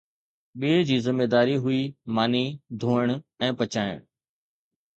ٻئي 0.59 0.75
جي 0.89 0.97
ذميداري 1.07 1.57
هئي 1.65 1.81
ماني 2.15 2.43
ڌوئڻ 2.81 3.17
۽ 3.51 3.53
پچائڻ 3.61 3.97